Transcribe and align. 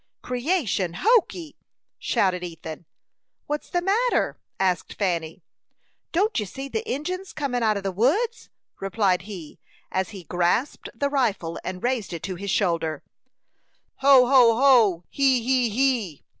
"Creation 0.23 0.95
hokee!" 1.01 1.55
shouted 1.99 2.43
Ethan. 2.43 2.85
"What's 3.45 3.69
the 3.69 3.83
matter?" 3.83 4.39
asked 4.59 4.93
Fanny. 4.95 5.43
"Don't 6.11 6.39
you 6.39 6.47
see 6.47 6.67
the 6.67 6.81
Injins 6.91 7.33
comin' 7.33 7.61
out 7.61 7.77
of 7.77 7.83
the 7.83 7.91
woods?" 7.91 8.49
replied 8.79 9.21
he, 9.29 9.59
as 9.91 10.09
he 10.09 10.23
grasped 10.23 10.89
the 10.95 11.11
rifle, 11.11 11.59
and 11.63 11.83
raised 11.83 12.13
it 12.13 12.23
to 12.23 12.33
his 12.33 12.49
shoulder. 12.49 13.03
"Ho, 13.97 14.25
ho, 14.25 14.55
ho! 14.55 15.03
He, 15.11 15.43
he, 15.43 15.69
he!" 15.69 16.23